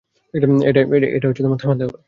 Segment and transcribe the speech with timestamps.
[0.33, 1.97] এটা থামাতে হবে।